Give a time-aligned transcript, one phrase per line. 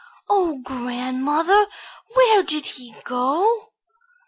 [0.27, 1.67] "Oh, grandmother,
[2.15, 3.69] where did he go?"